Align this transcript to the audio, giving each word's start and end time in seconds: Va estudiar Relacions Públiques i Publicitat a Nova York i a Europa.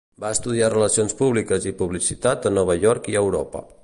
Va 0.21 0.29
estudiar 0.35 0.69
Relacions 0.73 1.13
Públiques 1.19 1.67
i 1.73 1.75
Publicitat 1.83 2.51
a 2.51 2.53
Nova 2.59 2.79
York 2.87 3.13
i 3.15 3.19
a 3.19 3.23
Europa. 3.27 3.63